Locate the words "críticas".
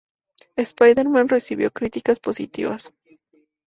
1.69-2.19